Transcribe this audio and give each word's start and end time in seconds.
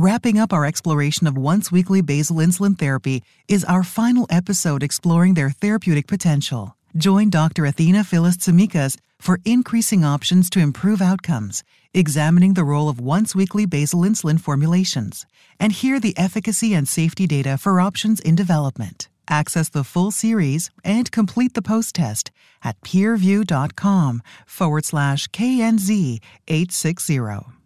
Wrapping 0.00 0.38
up 0.38 0.52
our 0.52 0.64
exploration 0.64 1.26
of 1.26 1.36
once 1.36 1.72
weekly 1.72 2.02
basal 2.02 2.36
insulin 2.36 2.78
therapy 2.78 3.24
is 3.48 3.64
our 3.64 3.82
final 3.82 4.28
episode 4.30 4.84
exploring 4.84 5.34
their 5.34 5.50
therapeutic 5.50 6.06
potential. 6.06 6.76
Join 6.96 7.30
Dr. 7.30 7.66
Athena 7.66 8.04
Philis-Tsimikas 8.04 8.96
for 9.18 9.40
increasing 9.44 10.04
options 10.04 10.50
to 10.50 10.60
improve 10.60 11.02
outcomes, 11.02 11.64
examining 11.92 12.54
the 12.54 12.62
role 12.62 12.88
of 12.88 13.00
once 13.00 13.34
weekly 13.34 13.66
basal 13.66 14.02
insulin 14.02 14.40
formulations, 14.40 15.26
and 15.58 15.72
hear 15.72 15.98
the 15.98 16.16
efficacy 16.16 16.74
and 16.74 16.86
safety 16.86 17.26
data 17.26 17.58
for 17.58 17.80
options 17.80 18.20
in 18.20 18.36
development. 18.36 19.08
Access 19.28 19.68
the 19.68 19.82
full 19.82 20.12
series 20.12 20.70
and 20.84 21.10
complete 21.10 21.54
the 21.54 21.68
post 21.74 21.96
test 21.96 22.30
at 22.62 22.80
peerview.com 22.82 24.22
forward 24.46 24.84
slash 24.84 25.26
KNZ 25.26 26.20
860. 26.46 27.57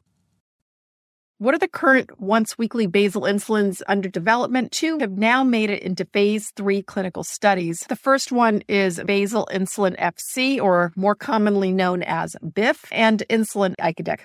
What 1.43 1.57
are 1.57 1.59
the 1.59 1.67
current 1.67 2.21
once 2.21 2.57
weekly 2.57 2.87
basal 2.87 3.23
insulins 3.23 3.83
under 3.89 4.09
development? 4.09 4.71
Two 4.71 5.01
have 5.01 5.11
now 5.11 5.43
made 5.43 5.71
it 5.71 5.83
into 5.83 6.05
phase 6.05 6.53
three 6.55 6.83
clinical 6.83 7.25
studies. 7.25 7.81
The 7.89 7.97
first 7.97 8.31
one 8.31 8.63
is 8.69 9.01
basal 9.05 9.49
insulin 9.53 9.99
FC, 9.99 10.63
or 10.63 10.93
more 10.95 11.17
commonly 11.17 11.73
known 11.73 12.05
as 12.05 12.37
BIF, 12.55 12.85
and 12.93 13.25
insulin 13.29 13.75
icodec. 13.81 14.21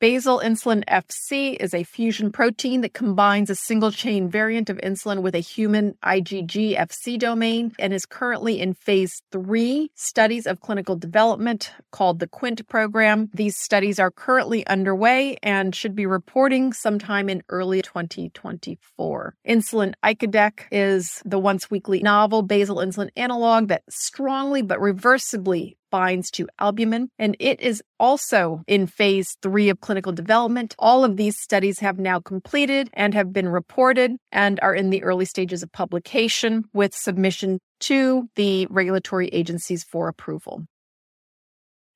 Basal 0.00 0.40
insulin 0.40 0.82
FC 0.86 1.58
is 1.60 1.74
a 1.74 1.84
fusion 1.84 2.32
protein 2.32 2.80
that 2.80 2.94
combines 2.94 3.50
a 3.50 3.54
single 3.54 3.92
chain 3.92 4.30
variant 4.30 4.70
of 4.70 4.78
insulin 4.78 5.20
with 5.20 5.34
a 5.34 5.40
human 5.40 5.92
IgG 6.02 6.74
FC 6.74 7.18
domain 7.18 7.74
and 7.78 7.92
is 7.92 8.06
currently 8.06 8.62
in 8.62 8.72
phase 8.72 9.12
three 9.30 9.90
studies 9.96 10.46
of 10.46 10.62
clinical 10.62 10.96
development 10.96 11.72
called 11.90 12.18
the 12.18 12.26
QWINT 12.26 12.66
program. 12.66 13.28
These 13.34 13.58
studies 13.58 13.98
are 13.98 14.10
currently 14.10 14.66
underway 14.66 15.36
and 15.42 15.74
should 15.74 15.94
be 15.94 16.06
reporting 16.06 16.72
sometime 16.72 17.28
in 17.28 17.42
early 17.50 17.82
2024. 17.82 19.34
Insulin 19.46 19.92
icodec 20.02 20.60
is 20.72 21.20
the 21.26 21.38
once 21.38 21.70
weekly 21.70 22.00
novel 22.00 22.40
basal 22.40 22.76
insulin 22.76 23.10
analog 23.16 23.68
that 23.68 23.82
strongly 23.90 24.62
but 24.62 24.78
reversibly 24.78 25.76
binds 25.90 26.30
to 26.32 26.48
albumin, 26.58 27.10
and 27.18 27.36
it 27.38 27.60
is 27.60 27.82
also 27.98 28.62
in 28.66 28.86
phase 28.86 29.36
three 29.42 29.68
of 29.68 29.80
clinical 29.80 30.12
development. 30.12 30.74
All 30.78 31.04
of 31.04 31.16
these 31.16 31.38
studies 31.38 31.80
have 31.80 31.98
now 31.98 32.20
completed 32.20 32.88
and 32.92 33.14
have 33.14 33.32
been 33.32 33.48
reported 33.48 34.12
and 34.32 34.58
are 34.60 34.74
in 34.74 34.90
the 34.90 35.02
early 35.02 35.24
stages 35.24 35.62
of 35.62 35.72
publication 35.72 36.64
with 36.72 36.94
submission 36.94 37.58
to 37.80 38.28
the 38.36 38.66
regulatory 38.70 39.28
agencies 39.28 39.84
for 39.84 40.08
approval. 40.08 40.64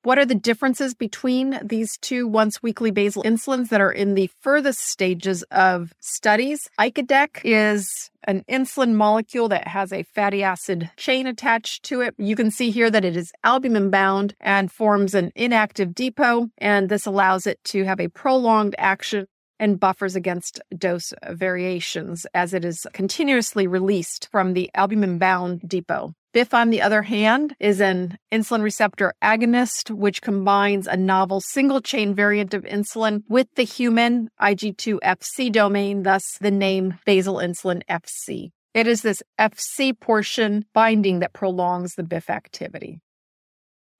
What 0.04 0.18
are 0.18 0.26
the 0.26 0.34
differences 0.34 0.92
between 0.92 1.58
these 1.62 1.96
two 1.96 2.28
once 2.28 2.62
weekly 2.62 2.90
basal 2.90 3.22
insulins 3.22 3.70
that 3.70 3.80
are 3.80 3.90
in 3.90 4.12
the 4.12 4.28
furthest 4.42 4.80
stages 4.80 5.42
of 5.44 5.94
studies? 5.98 6.68
Icodec 6.78 7.40
is 7.42 8.10
an 8.24 8.44
insulin 8.46 8.96
molecule 8.96 9.48
that 9.48 9.66
has 9.66 9.94
a 9.94 10.02
fatty 10.02 10.42
acid 10.42 10.90
chain 10.98 11.26
attached 11.26 11.84
to 11.84 12.02
it. 12.02 12.14
You 12.18 12.36
can 12.36 12.50
see 12.50 12.70
here 12.70 12.90
that 12.90 13.06
it 13.06 13.16
is 13.16 13.32
albumin 13.44 13.88
bound 13.88 14.34
and 14.42 14.70
forms 14.70 15.14
an 15.14 15.32
inactive 15.34 15.94
depot, 15.94 16.50
and 16.58 16.90
this 16.90 17.06
allows 17.06 17.46
it 17.46 17.64
to 17.64 17.84
have 17.84 17.98
a 17.98 18.08
prolonged 18.08 18.74
action 18.76 19.26
and 19.58 19.80
buffers 19.80 20.14
against 20.14 20.60
dose 20.76 21.14
variations 21.30 22.26
as 22.34 22.52
it 22.52 22.66
is 22.66 22.86
continuously 22.92 23.66
released 23.66 24.28
from 24.30 24.52
the 24.52 24.70
albumin 24.74 25.16
bound 25.16 25.66
depot. 25.66 26.12
BIF, 26.34 26.52
on 26.52 26.70
the 26.70 26.82
other 26.82 27.02
hand, 27.02 27.54
is 27.60 27.80
an 27.80 28.18
insulin 28.32 28.60
receptor 28.60 29.14
agonist, 29.22 29.92
which 29.92 30.20
combines 30.20 30.88
a 30.88 30.96
novel 30.96 31.40
single 31.40 31.80
chain 31.80 32.12
variant 32.12 32.52
of 32.52 32.64
insulin 32.64 33.22
with 33.28 33.46
the 33.54 33.62
human 33.62 34.28
IG2 34.42 34.98
FC 34.98 35.52
domain, 35.52 36.02
thus 36.02 36.24
the 36.40 36.50
name 36.50 36.98
basal 37.06 37.36
insulin 37.36 37.82
FC. 37.88 38.50
It 38.74 38.88
is 38.88 39.02
this 39.02 39.22
FC 39.38 39.98
portion 39.98 40.64
binding 40.74 41.20
that 41.20 41.34
prolongs 41.34 41.94
the 41.94 42.02
BIF 42.02 42.28
activity. 42.28 42.98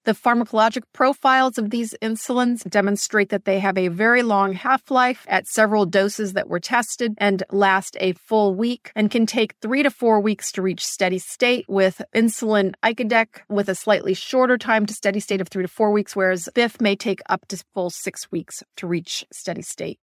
The 0.05 0.13
pharmacologic 0.13 0.83
profiles 0.93 1.57
of 1.57 1.71
these 1.71 1.95
insulins 1.99 2.63
demonstrate 2.69 3.29
that 3.29 3.45
they 3.45 3.57
have 3.57 3.75
a 3.75 3.87
very 3.87 4.21
long 4.21 4.53
half 4.53 4.91
life 4.91 5.25
at 5.27 5.47
several 5.47 5.87
doses 5.87 6.33
that 6.33 6.47
were 6.47 6.59
tested 6.59 7.15
and 7.17 7.41
last 7.51 7.97
a 7.99 8.13
full 8.13 8.53
week 8.53 8.91
and 8.95 9.09
can 9.09 9.25
take 9.25 9.55
three 9.63 9.81
to 9.81 9.89
four 9.89 10.19
weeks 10.19 10.51
to 10.51 10.61
reach 10.61 10.85
steady 10.85 11.17
state, 11.17 11.65
with 11.67 12.03
insulin 12.15 12.75
icodec 12.83 13.27
with 13.49 13.67
a 13.67 13.73
slightly 13.73 14.13
shorter 14.13 14.59
time 14.59 14.85
to 14.85 14.93
steady 14.93 15.19
state 15.19 15.41
of 15.41 15.47
three 15.47 15.63
to 15.63 15.67
four 15.67 15.91
weeks, 15.91 16.15
whereas 16.15 16.49
BIF 16.53 16.79
may 16.79 16.95
take 16.95 17.21
up 17.27 17.47
to 17.47 17.57
full 17.73 17.89
six 17.89 18.31
weeks 18.31 18.61
to 18.75 18.85
reach 18.85 19.25
steady 19.31 19.63
state. 19.63 19.97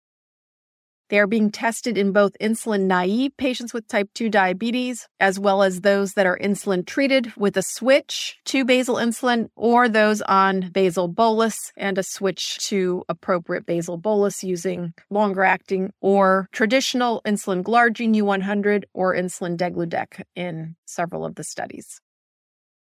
They 1.10 1.18
are 1.18 1.26
being 1.26 1.50
tested 1.50 1.98
in 1.98 2.12
both 2.12 2.36
insulin 2.40 2.86
naive 2.86 3.36
patients 3.36 3.74
with 3.74 3.88
type 3.88 4.08
2 4.14 4.28
diabetes, 4.28 5.08
as 5.18 5.40
well 5.40 5.64
as 5.64 5.80
those 5.80 6.12
that 6.12 6.24
are 6.24 6.38
insulin 6.38 6.86
treated 6.86 7.32
with 7.36 7.56
a 7.56 7.62
switch 7.62 8.38
to 8.46 8.64
basal 8.64 8.94
insulin, 8.94 9.48
or 9.56 9.88
those 9.88 10.22
on 10.22 10.70
basal 10.70 11.08
bolus 11.08 11.56
and 11.76 11.98
a 11.98 12.04
switch 12.04 12.58
to 12.68 13.02
appropriate 13.08 13.66
basal 13.66 13.96
bolus 13.96 14.44
using 14.44 14.94
longer 15.10 15.42
acting 15.42 15.92
or 16.00 16.46
traditional 16.52 17.20
insulin 17.26 17.64
glargine 17.64 18.14
U100 18.14 18.84
or 18.94 19.12
insulin 19.12 19.56
degludec 19.56 20.22
in 20.36 20.76
several 20.86 21.24
of 21.24 21.34
the 21.34 21.44
studies. 21.44 22.00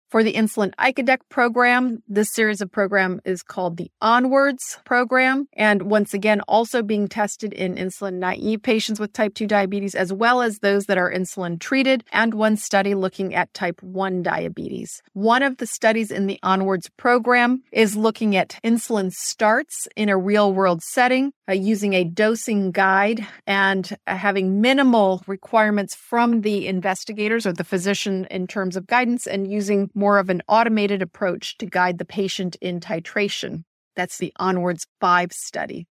For 0.09 0.25
the 0.25 0.33
insulin 0.33 0.75
icodec 0.77 1.19
program, 1.29 2.03
this 2.09 2.33
series 2.33 2.63
of 2.63 2.73
program 2.73 3.21
is 3.27 3.43
called 3.43 3.77
the 3.77 3.91
Onwards 4.01 4.79
program. 4.87 5.49
And 5.53 5.83
once 5.83 6.15
again, 6.15 6.41
also 6.49 6.83
being 6.83 7.09
tested 7.09 7.53
in 7.53 7.75
insulin 7.75 8.15
naive 8.15 8.63
patients 8.63 8.99
with 8.99 9.13
type 9.13 9.35
2 9.35 9.47
diabetes, 9.47 9.95
as 9.95 10.11
well 10.11 10.41
as 10.41 10.61
those 10.61 10.87
that 10.87 10.97
are 10.97 11.13
insulin 11.13 11.61
treated, 11.61 12.05
and 12.11 12.33
one 12.33 12.57
study 12.57 12.95
looking 12.95 13.35
at 13.35 13.53
type 13.53 13.83
1 13.83 14.23
diabetes. 14.23 15.03
One 15.13 15.43
of 15.43 15.59
the 15.59 15.67
studies 15.67 16.11
in 16.11 16.27
the 16.27 16.39
Onwards 16.43 16.89
program 16.97 17.63
is 17.71 17.95
looking 17.95 18.35
at 18.35 18.59
insulin 18.65 19.13
starts 19.13 19.89
in 19.95 20.09
a 20.09 20.17
real 20.17 20.55
world 20.55 20.83
setting 20.83 21.33
uh, 21.49 21.53
using 21.53 21.95
a 21.95 22.05
dosing 22.05 22.71
guide 22.71 23.27
and 23.47 23.97
uh, 24.07 24.17
having 24.17 24.61
minimal 24.61 25.23
requirements 25.27 25.95
from 25.95 26.43
the 26.43 26.67
investigators 26.67 27.47
or 27.47 27.53
the 27.53 27.65
physician 27.65 28.27
in 28.31 28.47
terms 28.47 28.77
of 28.77 28.87
guidance 28.87 29.27
and 29.27 29.51
using 29.51 29.91
more 29.95 30.19
of 30.19 30.29
an 30.29 30.43
automated 30.49 31.01
approach 31.01 31.57
to 31.59 31.67
guide 31.67 31.99
the 31.99 32.05
patient 32.05 32.57
in 32.61 32.81
titration. 32.81 33.65
That's 33.97 34.19
the 34.19 34.33
Onwards 34.37 34.87
5 35.01 35.33
study. 35.33 35.87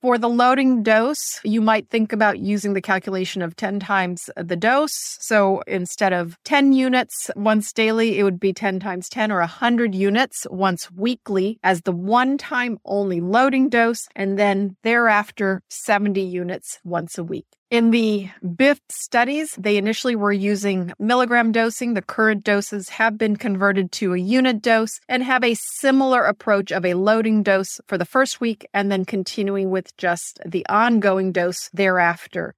For 0.00 0.16
the 0.16 0.30
loading 0.30 0.82
dose, 0.82 1.40
you 1.44 1.60
might 1.60 1.90
think 1.90 2.10
about 2.10 2.38
using 2.38 2.72
the 2.72 2.80
calculation 2.80 3.42
of 3.42 3.54
10 3.54 3.80
times 3.80 4.30
the 4.34 4.56
dose. 4.56 5.18
So 5.20 5.60
instead 5.66 6.14
of 6.14 6.38
10 6.44 6.72
units 6.72 7.30
once 7.36 7.70
daily, 7.70 8.18
it 8.18 8.22
would 8.22 8.40
be 8.40 8.54
10 8.54 8.80
times 8.80 9.10
10 9.10 9.30
or 9.30 9.40
100 9.40 9.94
units 9.94 10.46
once 10.50 10.90
weekly 10.90 11.58
as 11.62 11.82
the 11.82 11.92
one 11.92 12.38
time 12.38 12.78
only 12.86 13.20
loading 13.20 13.68
dose, 13.68 14.08
and 14.16 14.38
then 14.38 14.76
thereafter 14.84 15.60
70 15.68 16.22
units 16.22 16.78
once 16.82 17.18
a 17.18 17.24
week. 17.24 17.59
In 17.70 17.92
the 17.92 18.28
BIF 18.56 18.80
studies, 18.88 19.54
they 19.56 19.76
initially 19.76 20.16
were 20.16 20.32
using 20.32 20.92
milligram 20.98 21.52
dosing. 21.52 21.94
The 21.94 22.02
current 22.02 22.42
doses 22.42 22.88
have 22.88 23.16
been 23.16 23.36
converted 23.36 23.92
to 23.92 24.12
a 24.12 24.18
unit 24.18 24.60
dose 24.60 24.98
and 25.08 25.22
have 25.22 25.44
a 25.44 25.54
similar 25.78 26.24
approach 26.24 26.72
of 26.72 26.84
a 26.84 26.94
loading 26.94 27.44
dose 27.44 27.80
for 27.86 27.96
the 27.96 28.04
first 28.04 28.40
week 28.40 28.66
and 28.74 28.90
then 28.90 29.04
continuing 29.04 29.70
with 29.70 29.96
just 29.96 30.40
the 30.44 30.66
ongoing 30.66 31.30
dose 31.30 31.70
thereafter. 31.72 32.56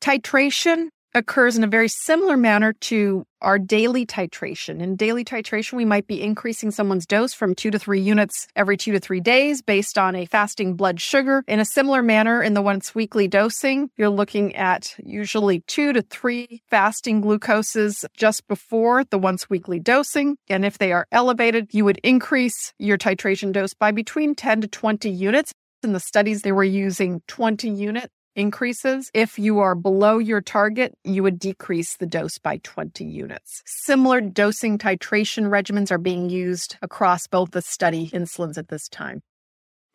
Titration 0.00 0.90
occurs 1.16 1.56
in 1.56 1.64
a 1.64 1.68
very 1.68 1.88
similar 1.88 2.36
manner 2.36 2.74
to 2.74 3.26
our 3.40 3.58
daily 3.58 4.04
titration. 4.04 4.80
In 4.80 4.96
daily 4.96 5.24
titration, 5.24 5.72
we 5.72 5.84
might 5.84 6.06
be 6.06 6.20
increasing 6.20 6.70
someone's 6.70 7.06
dose 7.06 7.32
from 7.32 7.54
two 7.54 7.70
to 7.70 7.78
three 7.78 8.00
units 8.00 8.46
every 8.54 8.76
two 8.76 8.92
to 8.92 9.00
three 9.00 9.20
days 9.20 9.62
based 9.62 9.96
on 9.96 10.14
a 10.14 10.26
fasting 10.26 10.74
blood 10.74 11.00
sugar. 11.00 11.42
In 11.48 11.58
a 11.58 11.64
similar 11.64 12.02
manner, 12.02 12.42
in 12.42 12.52
the 12.52 12.60
once 12.60 12.94
weekly 12.94 13.28
dosing, 13.28 13.90
you're 13.96 14.10
looking 14.10 14.54
at 14.56 14.94
usually 15.02 15.60
two 15.60 15.94
to 15.94 16.02
three 16.02 16.62
fasting 16.68 17.22
glucoses 17.22 18.04
just 18.14 18.46
before 18.46 19.04
the 19.04 19.18
once 19.18 19.48
weekly 19.48 19.80
dosing. 19.80 20.36
And 20.50 20.64
if 20.64 20.76
they 20.76 20.92
are 20.92 21.06
elevated, 21.12 21.72
you 21.72 21.86
would 21.86 21.98
increase 22.02 22.74
your 22.78 22.98
titration 22.98 23.52
dose 23.52 23.72
by 23.72 23.90
between 23.90 24.34
10 24.34 24.60
to 24.62 24.68
20 24.68 25.08
units. 25.08 25.52
In 25.82 25.92
the 25.92 26.00
studies, 26.00 26.42
they 26.42 26.52
were 26.52 26.64
using 26.64 27.22
20 27.28 27.68
units 27.70 28.08
increases. 28.36 29.10
If 29.14 29.38
you 29.38 29.58
are 29.58 29.74
below 29.74 30.18
your 30.18 30.40
target, 30.40 30.94
you 31.02 31.22
would 31.22 31.38
decrease 31.38 31.96
the 31.96 32.06
dose 32.06 32.38
by 32.38 32.58
20 32.58 33.04
units. 33.04 33.62
Similar 33.66 34.20
dosing 34.20 34.78
titration 34.78 35.48
regimens 35.48 35.90
are 35.90 35.98
being 35.98 36.30
used 36.30 36.76
across 36.82 37.26
both 37.26 37.50
the 37.50 37.62
study 37.62 38.10
insulins 38.10 38.58
at 38.58 38.68
this 38.68 38.88
time. 38.88 39.22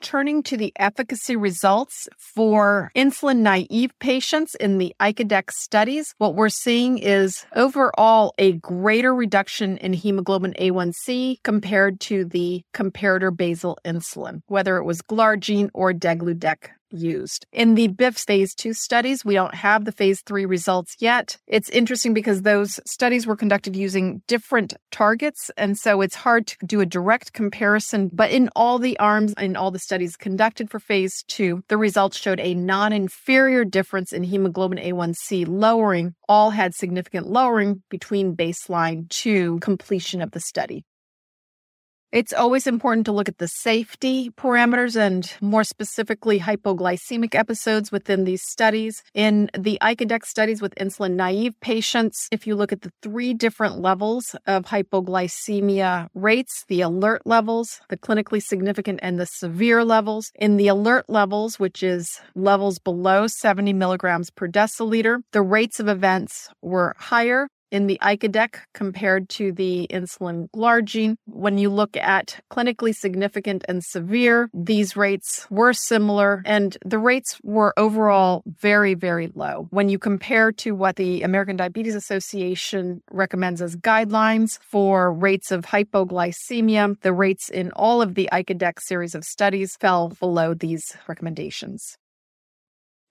Turning 0.02 0.42
to 0.42 0.58
the 0.58 0.74
efficacy 0.78 1.36
results 1.36 2.10
for 2.18 2.92
insulin 2.96 3.38
naive 3.38 3.92
patients 4.00 4.56
in 4.56 4.80
the 4.80 4.96
icodec 5.00 5.52
studies, 5.52 6.16
what 6.18 6.34
we're 6.34 6.50
seeing 6.50 6.98
is 6.98 7.46
overall 7.56 8.34
a 8.40 8.54
greater 8.54 9.14
reduction 9.14 9.78
in 9.78 9.94
hemoglobin 9.94 10.56
A1C 10.60 11.38
compared 11.44 12.00
to 12.00 12.26
the 12.26 12.64
comparator 12.74 13.36
basal 13.36 13.78
insulin, 13.86 14.42
whether 14.48 14.78
it 14.78 14.86
was 14.86 15.04
glargine 15.04 15.70
or 15.76 15.94
degludec 15.94 16.70
used. 16.92 17.46
In 17.52 17.76
the 17.76 17.88
BIF's 17.88 18.24
phase 18.24 18.54
two 18.54 18.74
studies, 18.74 19.26
we 19.26 19.34
don't 19.34 19.56
have 19.56 19.86
the 19.86 19.92
phase 19.92 20.22
three 20.26 20.46
results 20.46 20.96
yet. 21.00 21.38
It's 21.48 21.70
interesting 21.70 22.14
because 22.14 22.42
those 22.42 22.80
studies 22.86 23.26
were 23.26 23.36
conducted 23.36 23.76
using 23.76 24.22
different 24.28 24.74
targets. 24.92 25.52
And 25.58 25.78
so 25.78 26.02
it's 26.02 26.16
hard 26.16 26.48
to 26.48 26.58
do 26.66 26.82
a 26.82 26.86
direct 26.86 27.34
comparison. 27.34 28.10
But 28.14 28.32
in 28.32 28.50
all 28.56 28.80
the 28.80 28.98
arms, 29.00 29.34
in 29.38 29.56
all 29.56 29.72
the 29.72 29.80
studies 29.80 30.16
conducted 30.16 30.70
for 30.70 30.80
phase 30.80 31.24
two, 31.28 31.64
the 31.68 31.78
results 31.78 32.18
showed 32.18 32.40
a 32.40 32.54
non 32.54 32.94
inferior 32.94 33.66
difference 33.66 34.12
in 34.12 34.24
hemoglobin 34.24 34.80
A1C 34.80 35.46
lowering. 35.48 36.14
All 36.28 36.52
had 36.52 36.74
significant 36.74 37.28
lowering 37.28 37.84
between 37.90 38.36
baseline 38.36 39.10
to 39.10 39.60
completion 39.60 40.22
of 40.22 40.32
the 40.32 40.40
study. 40.40 40.86
It's 42.12 42.34
always 42.34 42.68
important 42.68 43.06
to 43.06 43.14
look 43.14 43.30
at 43.30 43.38
the 43.38 43.48
safety 43.48 44.32
parameters 44.32 44.98
and 44.98 45.32
more 45.40 45.64
specifically 45.64 46.42
hypoglycemic 46.42 47.34
episodes 47.34 47.90
within 47.90 48.26
these 48.26 48.44
studies. 48.44 49.02
In 49.14 49.50
the 49.58 49.78
icodec 49.82 50.26
studies 50.26 50.62
with 50.62 50.76
insulin 50.76 51.14
naive 51.14 51.58
patients, 51.62 52.28
if 52.30 52.46
you 52.46 52.56
look 52.56 52.74
at 52.74 52.82
the 52.82 52.92
three 53.02 53.34
different 53.34 53.80
levels 53.80 54.36
of 54.46 54.66
hypoglycemia 54.66 56.10
rates, 56.14 56.66
the 56.68 56.82
alert 56.82 57.22
levels, 57.26 57.80
the 57.88 57.96
clinically 57.96 58.44
significant, 58.44 59.00
and 59.02 59.18
the 59.18 59.26
severe 59.26 59.86
levels, 59.86 60.34
in 60.36 60.58
the 60.58 60.68
alert 60.68 61.06
levels, 61.08 61.60
which 61.60 61.82
is 61.82 62.20
levels 62.36 62.78
below 62.78 63.26
70 63.26 63.72
milligrams 63.72 64.30
per 64.30 64.50
deciliter, 64.50 65.22
the 65.32 65.42
rates 65.42 65.80
of 65.80 65.88
events 65.88 66.50
were 66.62 66.94
higher 67.00 67.48
in 67.72 67.88
the 67.88 68.00
icodec 68.02 68.56
compared 68.74 69.30
to 69.30 69.52
the 69.52 69.88
insulin 69.90 70.50
glargine. 70.56 71.16
When 71.26 71.58
you 71.58 71.70
look 71.70 71.98
at 71.98 72.40
clinically 72.52 72.94
significant 72.94 73.64
and 73.68 73.84
severe, 73.84 74.50
these 74.54 74.96
rates 74.96 75.48
were 75.50 75.74
similar 75.74 76.44
and 76.46 76.78
the 76.86 77.00
rates 77.00 77.40
were 77.44 77.74
overall 77.78 78.44
very, 78.46 78.94
very 78.94 79.32
low. 79.34 79.68
When 79.72 79.90
you 79.90 79.98
compare 79.98 80.52
to 80.54 80.76
what 80.76 80.98
the 80.98 81.24
American 81.24 81.56
Diabetes 81.56 81.96
Association 81.96 83.02
recommends 83.12 83.62
as 83.62 83.76
guidelines 83.76 84.60
for 84.62 85.14
rates 85.14 85.52
of 85.52 85.66
hypoglycemia, 85.66 87.00
the 87.02 87.14
rates 87.14 87.50
in 87.50 87.72
all 87.72 88.02
of 88.02 88.16
the 88.16 88.30
icodec 88.32 88.80
series 88.80 89.16
of 89.16 89.24
studies 89.24 89.76
fell 89.80 90.10
below 90.20 90.54
these 90.54 90.96
recommendations. 91.08 91.98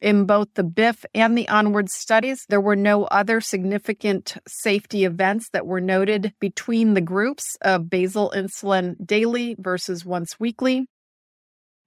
In 0.01 0.25
both 0.25 0.49
the 0.55 0.65
BIF 0.65 1.05
and 1.15 1.37
the 1.37 1.49
Onward 1.49 1.91
studies, 1.91 2.47
there 2.49 2.61
were 2.61 2.77
no 2.77 3.05
other 3.05 3.41
significant 3.41 4.35
safety 4.49 5.05
events 5.05 5.51
that 5.53 5.67
were 5.67 5.81
noted 5.81 6.33
between 6.41 6.95
the 6.95 7.03
groups 7.03 7.45
of 7.61 7.91
basal 7.91 8.33
insulin 8.35 8.95
daily 9.05 9.57
versus 9.59 10.05
once 10.05 10.41
weekly. 10.41 10.87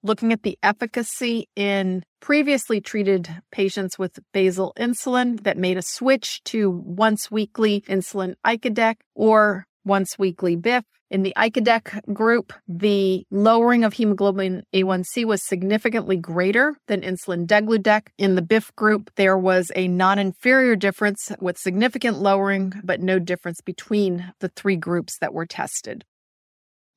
Looking 0.04 0.32
at 0.32 0.44
the 0.44 0.60
efficacy 0.62 1.48
in 1.56 2.04
previously 2.20 2.82
treated 2.82 3.30
patients 3.52 3.98
with 3.98 4.20
basal 4.32 4.74
insulin 4.78 5.42
that 5.44 5.58
made 5.58 5.78
a 5.78 5.84
switch 5.84 6.44
to 6.44 6.70
once 6.70 7.32
weekly 7.32 7.82
insulin 7.88 8.36
icodec 8.46 8.98
or 9.16 9.66
once 9.86 10.20
weekly 10.20 10.56
BIF. 10.56 10.84
In 11.14 11.22
the 11.22 11.34
icodec 11.38 12.12
group, 12.12 12.54
the 12.68 13.24
lowering 13.30 13.84
of 13.84 13.94
hemoglobin 13.94 14.64
A1C 14.74 15.26
was 15.26 15.46
significantly 15.46 16.18
greater 16.18 16.76
than 16.88 17.02
insulin 17.02 17.46
degludec. 17.46 18.08
In 18.18 18.34
the 18.34 18.42
BIF 18.42 18.76
group, 18.76 19.12
there 19.16 19.38
was 19.38 19.72
a 19.76 19.88
non 19.88 20.18
inferior 20.18 20.76
difference 20.76 21.32
with 21.40 21.60
significant 21.60 22.18
lowering, 22.18 22.74
but 22.84 23.00
no 23.00 23.20
difference 23.20 23.62
between 23.62 24.34
the 24.40 24.50
three 24.50 24.76
groups 24.76 25.20
that 25.20 25.36
were 25.36 25.46
tested. 25.46 26.04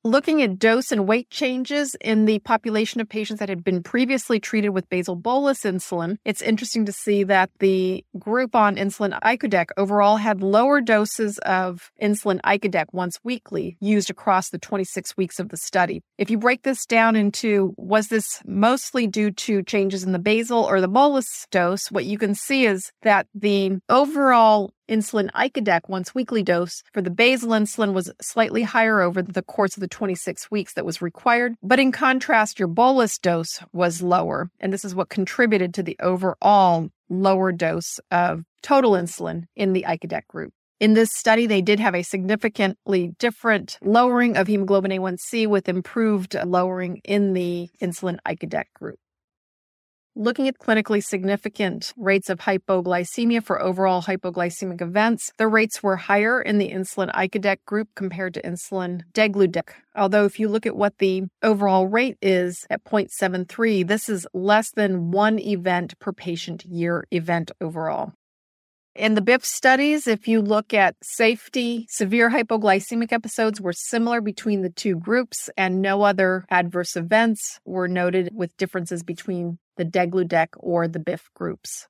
Looking 0.07 0.41
at 0.41 0.57
dose 0.57 0.93
and 0.93 1.05
weight 1.05 1.29
changes 1.29 1.93
in 1.99 2.23
the 2.23 2.39
population 2.39 3.01
of 3.01 3.09
patients 3.09 3.39
that 3.39 3.49
had 3.49 3.61
been 3.61 3.83
previously 3.83 4.39
treated 4.39 4.69
with 4.69 4.87
basal 4.87 5.17
bolus 5.17 5.63
insulin, 5.63 6.15
it's 6.23 6.41
interesting 6.41 6.85
to 6.85 6.93
see 6.93 7.25
that 7.25 7.49
the 7.59 8.05
group 8.17 8.55
on 8.55 8.77
insulin 8.77 9.19
icodec 9.19 9.65
overall 9.75 10.15
had 10.15 10.41
lower 10.41 10.79
doses 10.79 11.39
of 11.39 11.91
insulin 12.01 12.39
icodec 12.45 12.85
once 12.93 13.19
weekly 13.25 13.75
used 13.81 14.09
across 14.09 14.49
the 14.49 14.57
26 14.57 15.17
weeks 15.17 15.39
of 15.39 15.49
the 15.49 15.57
study. 15.57 16.01
If 16.17 16.31
you 16.31 16.37
break 16.37 16.63
this 16.63 16.85
down 16.85 17.17
into 17.17 17.73
was 17.75 18.07
this 18.07 18.41
mostly 18.45 19.07
due 19.07 19.31
to 19.31 19.61
changes 19.61 20.05
in 20.05 20.13
the 20.13 20.19
basal 20.19 20.63
or 20.63 20.79
the 20.79 20.87
bolus 20.87 21.47
dose, 21.51 21.91
what 21.91 22.05
you 22.05 22.17
can 22.17 22.33
see 22.33 22.65
is 22.65 22.93
that 23.01 23.27
the 23.35 23.79
overall 23.89 24.71
insulin 24.89 25.29
icodec 25.31 25.81
once 25.87 26.15
weekly 26.15 26.43
dose 26.43 26.83
for 26.93 27.01
the 27.01 27.09
basal 27.09 27.49
insulin 27.49 27.93
was 27.93 28.11
slightly 28.21 28.63
higher 28.63 29.01
over 29.01 29.21
the 29.21 29.41
course 29.41 29.75
of 29.75 29.81
the 29.81 29.87
26 29.87 30.49
weeks 30.51 30.73
that 30.73 30.85
was 30.85 31.01
required. 31.01 31.55
But 31.61 31.79
in 31.79 31.91
contrast, 31.91 32.59
your 32.59 32.67
bolus 32.67 33.17
dose 33.17 33.59
was 33.73 34.01
lower. 34.01 34.49
And 34.59 34.71
this 34.71 34.85
is 34.85 34.95
what 34.95 35.09
contributed 35.09 35.73
to 35.75 35.83
the 35.83 35.97
overall 36.01 36.89
lower 37.09 37.51
dose 37.51 37.99
of 38.11 38.43
total 38.61 38.91
insulin 38.91 39.45
in 39.55 39.73
the 39.73 39.85
icodec 39.87 40.27
group. 40.27 40.53
In 40.79 40.93
this 40.93 41.09
study, 41.11 41.47
they 41.47 41.61
did 41.61 41.79
have 41.79 41.95
a 41.95 42.03
significantly 42.03 43.15
different 43.17 43.79
lowering 43.81 44.37
of 44.37 44.47
hemoglobin 44.47 44.91
A1C 44.91 45.47
with 45.47 45.67
improved 45.67 46.35
lowering 46.45 47.01
in 47.03 47.33
the 47.33 47.69
insulin 47.81 48.19
icodec 48.27 48.65
group. 48.75 48.99
Looking 50.19 50.47
at 50.47 50.57
clinically 50.57 51.03
significant 51.03 51.93
rates 51.95 52.31
of 52.31 52.39
hypoglycemia 52.39 53.43
for 53.43 53.61
overall 53.61 54.01
hypoglycemic 54.01 54.81
events, 54.81 55.31
the 55.37 55.47
rates 55.47 55.83
were 55.83 55.95
higher 55.95 56.41
in 56.41 56.57
the 56.57 56.71
insulin 56.71 57.13
icodec 57.13 57.57
group 57.67 57.89
compared 57.93 58.33
to 58.33 58.41
insulin 58.41 59.03
degludec. 59.13 59.69
Although, 59.95 60.25
if 60.25 60.39
you 60.39 60.49
look 60.49 60.65
at 60.65 60.75
what 60.75 60.97
the 60.97 61.25
overall 61.43 61.85
rate 61.85 62.17
is 62.19 62.65
at 62.71 62.83
0.73, 62.83 63.87
this 63.87 64.09
is 64.09 64.25
less 64.33 64.71
than 64.71 65.11
one 65.11 65.37
event 65.37 65.99
per 65.99 66.11
patient 66.11 66.65
year 66.65 67.05
event 67.11 67.51
overall. 67.61 68.13
In 68.97 69.13
the 69.13 69.21
BIF 69.21 69.45
studies, 69.45 70.07
if 70.07 70.27
you 70.27 70.41
look 70.41 70.73
at 70.73 70.95
safety, 71.03 71.85
severe 71.87 72.31
hypoglycemic 72.31 73.11
episodes 73.11 73.61
were 73.61 73.71
similar 73.71 74.21
between 74.21 74.63
the 74.63 74.71
two 74.71 74.95
groups, 74.95 75.51
and 75.55 75.83
no 75.83 76.01
other 76.01 76.45
adverse 76.49 76.95
events 76.95 77.59
were 77.63 77.87
noted 77.87 78.31
with 78.33 78.57
differences 78.57 79.03
between 79.03 79.59
the 79.75 79.85
degludec 79.85 80.47
or 80.57 80.87
the 80.87 80.97
BIF 80.97 81.29
groups 81.35 81.87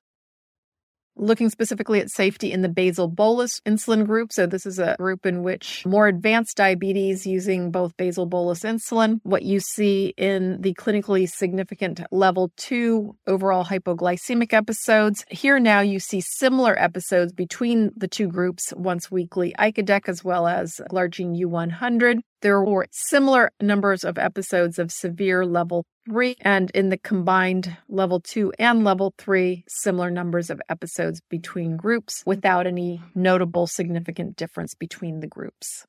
looking 1.17 1.49
specifically 1.49 1.99
at 1.99 2.09
safety 2.09 2.51
in 2.51 2.61
the 2.61 2.69
basal 2.69 3.07
bolus 3.07 3.59
insulin 3.65 4.05
group. 4.05 4.31
So, 4.31 4.45
this 4.45 4.65
is 4.65 4.79
a 4.79 4.95
group 4.97 5.25
in 5.25 5.43
which 5.43 5.85
more 5.85 6.07
advanced 6.07 6.57
diabetes 6.57 7.25
using 7.25 7.71
both 7.71 7.95
basal 7.97 8.25
bolus 8.25 8.61
insulin. 8.61 9.19
What 9.23 9.43
you 9.43 9.59
see 9.59 10.13
in 10.17 10.61
the 10.61 10.73
clinically 10.73 11.27
significant 11.27 12.01
level 12.11 12.51
two 12.57 13.15
overall 13.27 13.65
hypoglycemic 13.65 14.53
episodes. 14.53 15.25
Here 15.29 15.59
now 15.59 15.81
you 15.81 15.99
see 15.99 16.21
similar 16.21 16.77
episodes 16.79 17.33
between 17.33 17.91
the 17.95 18.07
two 18.07 18.27
groups 18.27 18.73
once 18.75 19.11
weekly 19.11 19.53
icodec 19.59 20.07
as 20.07 20.23
well 20.23 20.47
as 20.47 20.79
glargine 20.89 21.39
U100. 21.39 22.19
There 22.41 22.63
were 22.63 22.85
similar 22.91 23.51
numbers 23.59 24.03
of 24.03 24.17
episodes 24.17 24.77
of 24.77 24.91
severe 24.91 25.45
level 25.45 25.85
three, 26.07 26.35
and 26.41 26.71
in 26.71 26.89
the 26.89 26.97
combined 26.97 27.75
level 27.89 28.19
two 28.19 28.53
and 28.57 28.83
level 28.83 29.13
three, 29.17 29.63
similar 29.67 30.09
numbers 30.09 30.49
of 30.49 30.61
episodes 30.69 31.21
between 31.29 31.77
groups 31.77 32.23
without 32.25 32.65
any 32.65 33.01
notable 33.13 33.67
significant 33.67 34.35
difference 34.35 34.73
between 34.73 35.19
the 35.19 35.27
groups. 35.27 35.85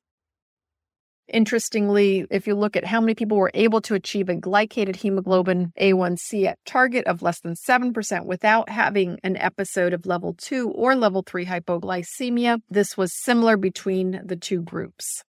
Interestingly, 1.31 2.25
if 2.31 2.47
you 2.47 2.55
look 2.55 2.75
at 2.75 2.85
how 2.85 2.99
many 2.99 3.13
people 3.13 3.37
were 3.37 3.51
able 3.53 3.81
to 3.81 3.93
achieve 3.93 4.29
a 4.29 4.35
glycated 4.35 4.95
hemoglobin 4.95 5.71
A1C 5.79 6.45
at 6.45 6.57
target 6.65 7.05
of 7.05 7.21
less 7.21 7.39
than 7.41 7.53
7% 7.53 8.25
without 8.25 8.69
having 8.69 9.19
an 9.23 9.37
episode 9.37 9.93
of 9.93 10.07
level 10.07 10.33
2 10.33 10.71
or 10.71 10.95
level 10.95 11.21
3 11.21 11.45
hypoglycemia, 11.45 12.61
this 12.69 12.97
was 12.97 13.13
similar 13.13 13.57
between 13.57 14.21
the 14.25 14.35
two 14.35 14.61
groups. 14.63 15.23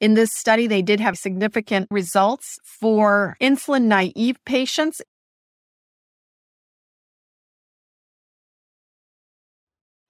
In 0.00 0.14
this 0.14 0.30
study, 0.32 0.66
they 0.66 0.80
did 0.80 0.98
have 0.98 1.18
significant 1.18 1.86
results 1.90 2.58
for 2.64 3.36
insulin 3.40 3.82
naive 3.84 4.36
patients. 4.46 5.02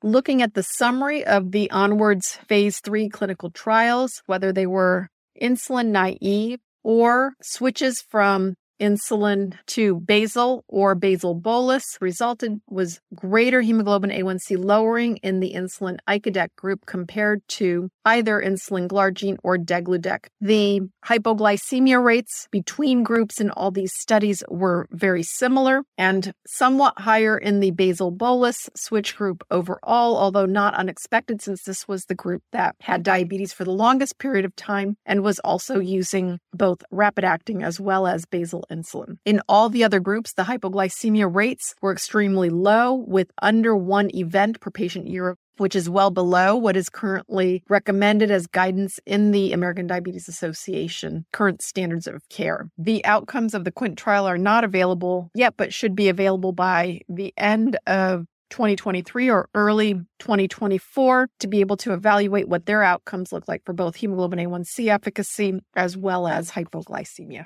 Looking 0.02 0.42
at 0.42 0.54
the 0.54 0.62
summary 0.62 1.26
of 1.26 1.50
the 1.50 1.70
Onwards 1.73 2.38
phase 2.49 2.78
three 2.78 3.09
clinical 3.09 3.50
trials, 3.50 4.23
whether 4.26 4.52
they 4.52 4.66
were 4.66 5.09
insulin 5.42 5.88
naive 5.88 6.61
or 6.85 7.32
switches 7.42 8.00
from 8.00 8.54
insulin 8.80 9.54
to 9.66 10.00
basal 10.00 10.64
or 10.68 10.94
basal 10.94 11.34
bolus 11.34 11.84
resulted 12.00 12.60
was 12.68 13.00
greater 13.14 13.60
hemoglobin 13.60 14.10
A1C 14.10 14.62
lowering 14.62 15.18
in 15.18 15.40
the 15.40 15.52
insulin 15.54 15.99
icodec 16.08 16.49
group 16.56 16.87
compared 16.87 17.46
to 17.49 17.90
either 18.04 18.40
insulin 18.40 18.88
glargine 18.88 19.37
or 19.42 19.56
degludec. 19.56 20.26
The 20.40 20.80
hypoglycemia 21.04 22.02
rates 22.02 22.49
between 22.50 23.02
groups 23.02 23.40
in 23.40 23.50
all 23.50 23.70
these 23.70 23.92
studies 23.94 24.42
were 24.49 24.88
very 24.90 25.22
similar 25.22 25.82
and 25.99 26.32
somewhat 26.46 26.94
higher 26.99 27.37
in 27.37 27.60
the 27.60 27.70
basal 27.70 28.10
bolus 28.10 28.68
switch 28.75 29.16
group 29.16 29.44
overall, 29.50 30.16
although 30.16 30.46
not 30.46 30.75
unexpected 30.75 31.42
since 31.42 31.62
this 31.62 31.87
was 31.87 32.04
the 32.04 32.14
group 32.14 32.42
that 32.52 32.75
had 32.80 33.02
diabetes 33.02 33.52
for 33.52 33.64
the 33.64 33.70
longest 33.70 34.18
period 34.18 34.44
of 34.44 34.56
time 34.56 34.96
and 35.04 35.22
was 35.22 35.38
also 35.40 35.78
using 35.78 36.38
both 36.52 36.82
rapid 36.90 37.25
acting 37.25 37.62
as 37.62 37.78
well 37.78 38.06
as 38.06 38.25
basal 38.25 38.64
insulin. 38.70 39.16
In 39.24 39.40
all 39.48 39.68
the 39.68 39.84
other 39.84 40.00
groups, 40.00 40.32
the 40.32 40.44
hypoglycemia 40.44 41.32
rates 41.32 41.74
were 41.82 41.92
extremely 41.92 42.50
low 42.50 42.94
with 42.94 43.30
under 43.42 43.76
one 43.76 44.14
event 44.14 44.60
per 44.60 44.70
patient 44.70 45.08
year 45.08 45.36
which 45.60 45.76
is 45.76 45.90
well 45.90 46.10
below 46.10 46.56
what 46.56 46.74
is 46.74 46.88
currently 46.88 47.62
recommended 47.68 48.30
as 48.30 48.46
guidance 48.46 48.98
in 49.04 49.30
the 49.30 49.52
American 49.52 49.86
Diabetes 49.86 50.26
Association 50.26 51.26
current 51.32 51.60
standards 51.60 52.06
of 52.06 52.26
care. 52.30 52.70
The 52.78 53.04
outcomes 53.04 53.52
of 53.52 53.64
the 53.64 53.70
QWINT 53.70 53.98
trial 53.98 54.26
are 54.26 54.38
not 54.38 54.64
available 54.64 55.30
yet, 55.34 55.58
but 55.58 55.74
should 55.74 55.94
be 55.94 56.08
available 56.08 56.52
by 56.52 57.02
the 57.10 57.34
end 57.36 57.78
of 57.86 58.24
2023 58.48 59.30
or 59.30 59.48
early 59.54 59.94
2024 60.18 61.28
to 61.38 61.46
be 61.46 61.60
able 61.60 61.76
to 61.76 61.92
evaluate 61.92 62.48
what 62.48 62.64
their 62.64 62.82
outcomes 62.82 63.30
look 63.30 63.46
like 63.46 63.62
for 63.64 63.74
both 63.74 63.96
hemoglobin 63.96 64.38
A1C 64.38 64.88
efficacy 64.88 65.60
as 65.76 65.96
well 65.96 66.26
as 66.26 66.50
hypoglycemia. 66.50 67.44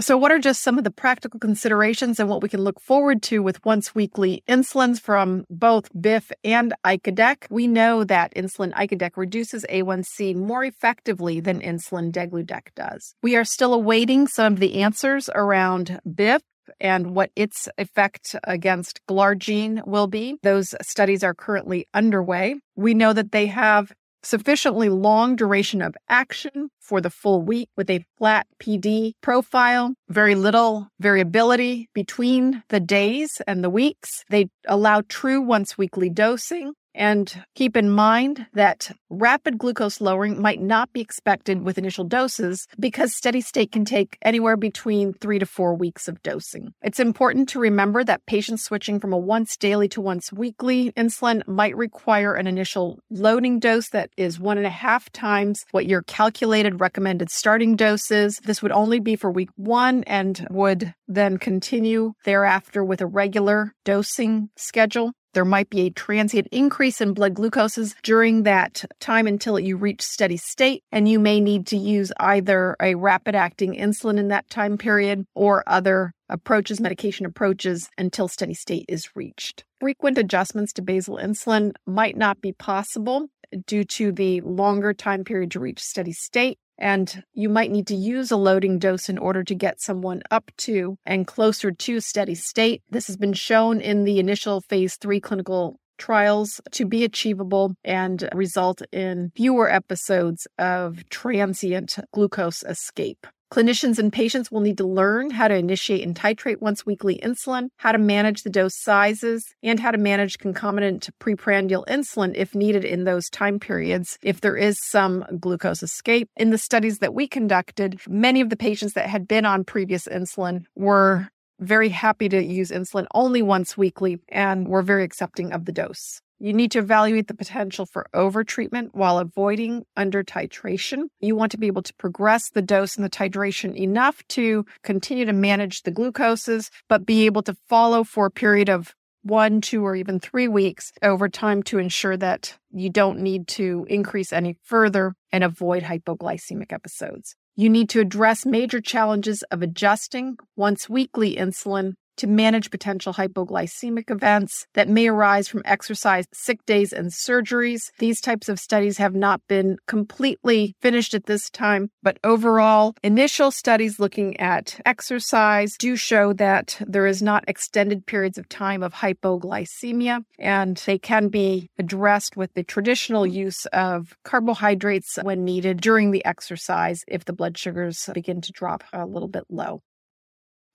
So, 0.00 0.16
what 0.16 0.30
are 0.30 0.38
just 0.38 0.62
some 0.62 0.78
of 0.78 0.84
the 0.84 0.92
practical 0.92 1.40
considerations 1.40 2.20
and 2.20 2.28
what 2.28 2.40
we 2.40 2.48
can 2.48 2.60
look 2.60 2.80
forward 2.80 3.20
to 3.24 3.42
with 3.42 3.64
once 3.64 3.96
weekly 3.96 4.44
insulins 4.48 5.00
from 5.00 5.44
both 5.50 5.90
BIF 6.00 6.30
and 6.44 6.72
icodec? 6.84 7.50
We 7.50 7.66
know 7.66 8.04
that 8.04 8.32
insulin 8.36 8.72
icodec 8.74 9.16
reduces 9.16 9.66
A1C 9.68 10.36
more 10.36 10.62
effectively 10.62 11.40
than 11.40 11.60
insulin 11.60 12.12
degludec 12.12 12.68
does. 12.76 13.16
We 13.24 13.34
are 13.34 13.44
still 13.44 13.74
awaiting 13.74 14.28
some 14.28 14.52
of 14.52 14.60
the 14.60 14.82
answers 14.82 15.28
around 15.34 15.98
BIF 16.14 16.42
and 16.80 17.14
what 17.14 17.30
its 17.34 17.68
effect 17.76 18.36
against 18.44 19.00
glargine 19.08 19.84
will 19.84 20.06
be. 20.06 20.36
Those 20.42 20.74
studies 20.80 21.24
are 21.24 21.34
currently 21.34 21.88
underway. 21.92 22.56
We 22.76 22.94
know 22.94 23.12
that 23.12 23.32
they 23.32 23.46
have 23.46 23.92
sufficiently 24.22 24.88
long 24.88 25.36
duration 25.36 25.82
of 25.82 25.96
action 26.08 26.70
for 26.80 27.00
the 27.00 27.10
full 27.10 27.42
week 27.42 27.68
with 27.76 27.90
a 27.90 28.04
flat 28.16 28.46
PD 28.60 29.12
profile, 29.20 29.94
very 30.08 30.34
little 30.34 30.88
variability 31.00 31.88
between 31.94 32.62
the 32.68 32.80
days 32.80 33.40
and 33.46 33.62
the 33.62 33.70
weeks. 33.70 34.24
They 34.30 34.48
allow 34.66 35.02
true 35.08 35.40
once 35.40 35.78
weekly 35.78 36.10
dosing. 36.10 36.72
And 36.94 37.44
keep 37.54 37.76
in 37.76 37.90
mind 37.90 38.46
that 38.54 38.90
rapid 39.10 39.58
glucose 39.58 40.00
lowering 40.00 40.40
might 40.40 40.60
not 40.60 40.92
be 40.92 41.00
expected 41.00 41.62
with 41.62 41.78
initial 41.78 42.04
doses 42.04 42.66
because 42.78 43.14
steady 43.14 43.40
state 43.40 43.72
can 43.72 43.84
take 43.84 44.18
anywhere 44.22 44.56
between 44.56 45.12
three 45.12 45.38
to 45.38 45.46
four 45.46 45.74
weeks 45.74 46.08
of 46.08 46.22
dosing. 46.22 46.72
It's 46.82 47.00
important 47.00 47.48
to 47.50 47.60
remember 47.60 48.04
that 48.04 48.26
patients 48.26 48.64
switching 48.64 48.98
from 49.00 49.12
a 49.12 49.18
once 49.18 49.56
daily 49.56 49.88
to 49.88 50.00
once 50.00 50.32
weekly 50.32 50.92
insulin 50.92 51.46
might 51.46 51.76
require 51.76 52.34
an 52.34 52.46
initial 52.46 52.98
loading 53.10 53.58
dose 53.58 53.88
that 53.90 54.10
is 54.16 54.40
one 54.40 54.58
and 54.58 54.66
a 54.66 54.70
half 54.70 55.10
times 55.12 55.64
what 55.70 55.86
your 55.86 56.02
calculated 56.02 56.80
recommended 56.80 57.30
starting 57.30 57.76
dose 57.76 58.10
is. 58.10 58.38
This 58.44 58.62
would 58.62 58.72
only 58.72 59.00
be 59.00 59.16
for 59.16 59.30
week 59.30 59.50
one 59.56 60.04
and 60.04 60.46
would 60.50 60.94
then 61.06 61.38
continue 61.38 62.12
thereafter 62.24 62.84
with 62.84 63.00
a 63.00 63.06
regular 63.06 63.74
dosing 63.84 64.50
schedule. 64.56 65.12
There 65.38 65.44
might 65.44 65.70
be 65.70 65.82
a 65.82 65.90
transient 65.90 66.48
increase 66.50 67.00
in 67.00 67.14
blood 67.14 67.34
glucoses 67.34 67.94
during 68.02 68.42
that 68.42 68.84
time 68.98 69.28
until 69.28 69.56
you 69.60 69.76
reach 69.76 70.02
steady 70.02 70.36
state, 70.36 70.82
and 70.90 71.08
you 71.08 71.20
may 71.20 71.38
need 71.38 71.64
to 71.68 71.76
use 71.76 72.10
either 72.18 72.74
a 72.82 72.96
rapid 72.96 73.36
acting 73.36 73.76
insulin 73.76 74.18
in 74.18 74.26
that 74.28 74.50
time 74.50 74.76
period 74.76 75.26
or 75.36 75.62
other 75.68 76.12
approaches, 76.28 76.80
medication 76.80 77.24
approaches, 77.24 77.88
until 77.96 78.26
steady 78.26 78.52
state 78.52 78.86
is 78.88 79.14
reached. 79.14 79.62
Frequent 79.78 80.18
adjustments 80.18 80.72
to 80.72 80.82
basal 80.82 81.18
insulin 81.18 81.70
might 81.86 82.16
not 82.16 82.40
be 82.40 82.50
possible 82.50 83.28
due 83.64 83.84
to 83.84 84.10
the 84.10 84.40
longer 84.40 84.92
time 84.92 85.22
period 85.22 85.52
to 85.52 85.60
reach 85.60 85.78
steady 85.78 86.12
state 86.12 86.58
and 86.78 87.22
you 87.34 87.48
might 87.48 87.70
need 87.70 87.86
to 87.88 87.96
use 87.96 88.30
a 88.30 88.36
loading 88.36 88.78
dose 88.78 89.08
in 89.08 89.18
order 89.18 89.42
to 89.44 89.54
get 89.54 89.80
someone 89.80 90.22
up 90.30 90.50
to 90.58 90.96
and 91.04 91.26
closer 91.26 91.70
to 91.72 92.00
steady 92.00 92.34
state. 92.34 92.82
This 92.90 93.06
has 93.08 93.16
been 93.16 93.32
shown 93.32 93.80
in 93.80 94.04
the 94.04 94.18
initial 94.18 94.60
phase 94.60 94.96
three 94.96 95.20
clinical 95.20 95.78
trials 95.98 96.60
to 96.70 96.86
be 96.86 97.04
achievable 97.04 97.74
and 97.84 98.28
result 98.32 98.82
in 98.92 99.32
fewer 99.34 99.70
episodes 99.70 100.46
of 100.58 101.08
transient 101.10 101.96
glucose 102.12 102.62
escape. 102.62 103.26
Clinicians 103.50 103.98
and 103.98 104.12
patients 104.12 104.50
will 104.50 104.60
need 104.60 104.76
to 104.76 104.86
learn 104.86 105.30
how 105.30 105.48
to 105.48 105.54
initiate 105.54 106.06
and 106.06 106.14
titrate 106.14 106.60
once 106.60 106.84
weekly 106.84 107.18
insulin, 107.22 107.68
how 107.78 107.92
to 107.92 107.98
manage 107.98 108.42
the 108.42 108.50
dose 108.50 108.76
sizes, 108.76 109.54
and 109.62 109.80
how 109.80 109.90
to 109.90 109.96
manage 109.96 110.38
concomitant 110.38 111.08
preprandial 111.18 111.86
insulin 111.86 112.32
if 112.34 112.54
needed 112.54 112.84
in 112.84 113.04
those 113.04 113.30
time 113.30 113.58
periods 113.58 114.18
if 114.20 114.42
there 114.42 114.56
is 114.56 114.76
some 114.90 115.24
glucose 115.40 115.82
escape. 115.82 116.28
In 116.36 116.50
the 116.50 116.58
studies 116.58 116.98
that 116.98 117.14
we 117.14 117.26
conducted, 117.26 117.98
many 118.06 118.42
of 118.42 118.50
the 118.50 118.56
patients 118.56 118.92
that 118.92 119.08
had 119.08 119.26
been 119.26 119.46
on 119.46 119.64
previous 119.64 120.06
insulin 120.06 120.64
were 120.76 121.28
very 121.58 121.88
happy 121.88 122.28
to 122.28 122.44
use 122.44 122.70
insulin 122.70 123.06
only 123.14 123.40
once 123.40 123.78
weekly 123.78 124.18
and 124.28 124.68
were 124.68 124.82
very 124.82 125.04
accepting 125.04 125.52
of 125.52 125.64
the 125.64 125.72
dose. 125.72 126.20
You 126.40 126.52
need 126.52 126.70
to 126.72 126.78
evaluate 126.78 127.26
the 127.26 127.34
potential 127.34 127.84
for 127.84 128.06
overtreatment 128.14 128.90
while 128.92 129.18
avoiding 129.18 129.84
under 129.96 130.22
titration. 130.22 131.04
You 131.20 131.34
want 131.34 131.50
to 131.52 131.58
be 131.58 131.66
able 131.66 131.82
to 131.82 131.94
progress 131.94 132.50
the 132.50 132.62
dose 132.62 132.94
and 132.94 133.04
the 133.04 133.10
titration 133.10 133.74
enough 133.74 134.22
to 134.28 134.64
continue 134.84 135.24
to 135.24 135.32
manage 135.32 135.82
the 135.82 135.90
glucoses, 135.90 136.70
but 136.88 137.04
be 137.04 137.26
able 137.26 137.42
to 137.42 137.56
follow 137.68 138.04
for 138.04 138.26
a 138.26 138.30
period 138.30 138.68
of 138.68 138.94
one, 139.22 139.60
two, 139.60 139.84
or 139.84 139.96
even 139.96 140.20
three 140.20 140.46
weeks 140.46 140.92
over 141.02 141.28
time 141.28 141.62
to 141.64 141.78
ensure 141.78 142.16
that 142.16 142.56
you 142.70 142.88
don't 142.88 143.18
need 143.18 143.48
to 143.48 143.84
increase 143.88 144.32
any 144.32 144.56
further 144.62 145.14
and 145.32 145.42
avoid 145.42 145.82
hypoglycemic 145.82 146.72
episodes. 146.72 147.34
You 147.56 147.68
need 147.68 147.88
to 147.90 148.00
address 148.00 148.46
major 148.46 148.80
challenges 148.80 149.42
of 149.50 149.62
adjusting 149.62 150.36
once 150.54 150.88
weekly 150.88 151.34
insulin 151.34 151.94
to 152.18 152.26
manage 152.26 152.70
potential 152.70 153.14
hypoglycemic 153.14 154.10
events 154.10 154.66
that 154.74 154.88
may 154.88 155.08
arise 155.08 155.48
from 155.48 155.62
exercise, 155.64 156.26
sick 156.32 156.64
days, 156.66 156.92
and 156.92 157.10
surgeries. 157.10 157.80
These 157.98 158.20
types 158.20 158.48
of 158.48 158.60
studies 158.60 158.98
have 158.98 159.14
not 159.14 159.40
been 159.48 159.76
completely 159.86 160.74
finished 160.80 161.14
at 161.14 161.26
this 161.26 161.48
time, 161.50 161.90
but 162.02 162.18
overall, 162.22 162.94
initial 163.02 163.50
studies 163.50 163.98
looking 163.98 164.38
at 164.38 164.80
exercise 164.84 165.74
do 165.78 165.96
show 165.96 166.32
that 166.34 166.80
there 166.86 167.06
is 167.06 167.22
not 167.22 167.44
extended 167.48 168.06
periods 168.06 168.38
of 168.38 168.48
time 168.48 168.82
of 168.82 168.94
hypoglycemia, 168.94 170.22
and 170.38 170.76
they 170.86 170.98
can 170.98 171.28
be 171.28 171.70
addressed 171.78 172.36
with 172.36 172.52
the 172.54 172.62
traditional 172.62 173.26
use 173.26 173.66
of 173.66 174.16
carbohydrates 174.24 175.18
when 175.22 175.44
needed 175.44 175.80
during 175.80 176.10
the 176.10 176.24
exercise 176.24 177.02
if 177.08 177.24
the 177.24 177.32
blood 177.32 177.56
sugars 177.56 178.08
begin 178.12 178.40
to 178.40 178.52
drop 178.52 178.84
a 178.92 179.06
little 179.06 179.28
bit 179.28 179.44
low. 179.48 179.80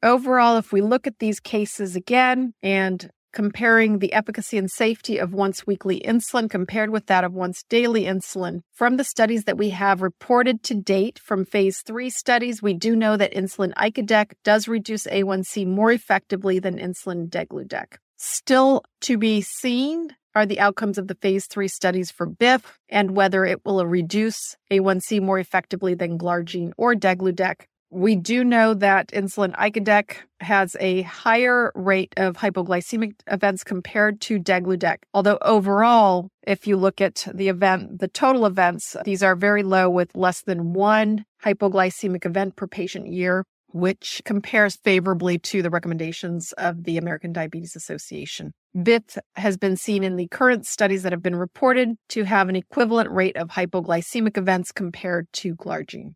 Overall, 0.03 0.57
if 0.57 0.74
we 0.74 0.81
look 0.81 1.07
at 1.07 1.19
these 1.19 1.39
cases 1.39 1.95
again 1.95 2.53
and 2.62 3.10
comparing 3.31 4.00
the 4.00 4.12
efficacy 4.12 4.57
and 4.57 4.69
safety 4.69 5.17
of 5.17 5.33
once 5.33 5.65
weekly 5.65 6.01
insulin 6.01 6.50
compared 6.50 6.89
with 6.89 7.07
that 7.07 7.24
of 7.24 7.33
once 7.33 7.63
daily 7.69 8.03
insulin. 8.03 8.60
From 8.74 8.98
the 8.98 9.05
studies 9.05 9.45
that 9.45 9.57
we 9.57 9.69
have 9.69 10.01
reported 10.01 10.62
to 10.63 10.75
date 10.75 11.19
from 11.19 11.45
phase 11.45 11.81
three 11.86 12.10
studies, 12.10 12.62
we 12.62 12.74
do 12.74 12.98
know 12.98 13.15
that 13.15 13.33
insulin 13.33 13.74
icodec 13.74 14.33
does 14.43 14.67
reduce 14.67 15.07
A1C 15.07 15.65
more 15.65 15.91
effectively 15.91 16.60
than 16.60 16.77
insulin 16.77 17.29
degludec. 17.29 17.95
Still 18.17 18.83
to 19.01 19.17
be 19.17 19.41
seen 19.41 20.10
are 20.36 20.45
the 20.45 20.60
outcomes 20.60 20.98
of 20.98 21.07
the 21.07 21.15
phase 21.15 21.48
three 21.48 21.67
studies 21.67 22.12
for 22.12 22.25
BIF 22.25 22.77
and 22.89 23.15
whether 23.15 23.45
it 23.45 23.63
will 23.65 23.86
reduce 23.86 24.57
A1C 24.69 25.22
more 25.22 25.39
effectively 25.39 25.93
than 25.93 26.17
glargine 26.17 26.74
or 26.77 26.93
degludec. 26.93 27.62
We 27.95 28.15
do 28.15 28.43
know 28.43 28.73
that 28.73 29.09
insulin 29.09 29.55
icodec 29.55 30.15
has 30.39 30.75
a 30.79 31.03
higher 31.03 31.71
rate 31.75 32.12
of 32.17 32.38
hypoglycemic 32.38 33.13
events 33.27 33.63
compared 33.63 34.19
to 34.21 34.39
degludec. 34.39 34.97
Although 35.13 35.38
overall, 35.43 36.29
if 36.41 36.65
you 36.65 36.75
look 36.75 37.01
at 37.01 37.27
the 37.31 37.50
event, 37.50 38.00
the 38.00 38.07
total 38.07 38.47
events, 38.47 38.95
these 39.05 39.21
are 39.21 39.35
very 39.35 39.62
low 39.62 39.91
with 39.91 40.15
less 40.15 40.41
than 40.41 40.73
one 40.73 41.25
hypoglycemic 41.45 42.25
event 42.25 42.55
per 42.55 42.65
patient 42.65 43.13
year, 43.13 43.45
which 43.67 44.23
compares 44.25 44.75
favorably 44.77 45.38
to 45.38 45.62
the 45.62 45.69
recommendations 45.69 46.51
of 46.53 46.85
the 46.85 46.97
American 46.97 47.31
Diabetes 47.31 47.75
Association. 47.75 48.53
BIF 48.81 49.19
has 49.35 49.55
been 49.55 49.77
seen 49.77 50.03
in 50.03 50.15
the 50.15 50.27
current 50.29 50.65
studies 50.65 51.03
that 51.03 51.12
have 51.12 51.21
been 51.21 51.35
reported 51.35 51.89
to 52.09 52.23
have 52.23 52.50
an 52.50 52.55
equivalent 52.55 53.12
rate 53.12 53.38
of 53.38 53.50
hypoglycemic 53.50 54.35
events 54.35 54.71
compared 54.71 55.31
to 55.33 55.55
glargine. 55.55 56.15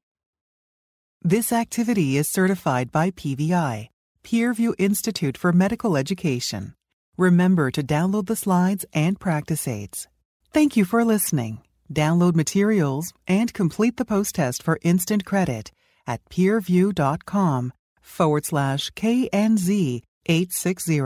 This 1.23 1.51
activity 1.51 2.15
is 2.15 2.27
certified 2.27 2.91
by 2.91 3.11
PVI, 3.11 3.89
Peerview 4.23 4.73
Institute 4.77 5.35
for 5.37 5.51
Medical 5.51 5.97
Education. 5.97 6.75
Remember 7.17 7.71
to 7.71 7.81
download 7.81 8.27
the 8.27 8.35
slides 8.35 8.85
and 8.93 9.19
practice 9.19 9.67
aids. 9.67 10.07
Thank 10.53 10.77
you 10.77 10.85
for 10.85 11.03
listening. 11.03 11.61
Download 11.91 12.35
materials 12.35 13.13
and 13.27 13.53
complete 13.53 13.97
the 13.97 14.05
post 14.05 14.35
test 14.35 14.61
for 14.61 14.79
instant 14.83 15.25
credit 15.25 15.71
at 16.05 16.23
peerview.com 16.29 17.73
forward 17.99 18.45
slash 18.45 18.91
KNZ 18.91 20.01
860. 20.27 21.01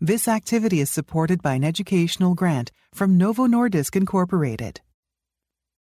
This 0.00 0.28
activity 0.28 0.80
is 0.80 0.90
supported 0.90 1.42
by 1.42 1.54
an 1.54 1.64
educational 1.64 2.34
grant 2.34 2.70
from 2.94 3.18
Novo 3.18 3.46
Nordisk 3.46 3.96
Incorporated. 3.96 4.80